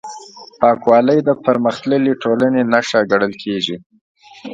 [0.59, 3.77] پاکوالی د پرمختللې ټولنې نښه ګڼل کېږي.